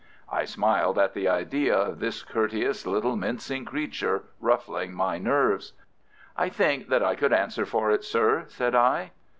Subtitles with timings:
[0.31, 5.73] I smiled at the idea of this courteous, little, mincing creature ruffling my nerves.
[6.35, 9.11] "I think that I could answer for it, sir," said I.